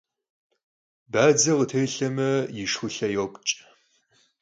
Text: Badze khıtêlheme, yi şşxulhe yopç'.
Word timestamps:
Badze 1.11 1.51
khıtêlheme, 1.57 2.29
yi 2.55 2.65
şşxulhe 2.71 3.07
yopç'. 3.15 3.55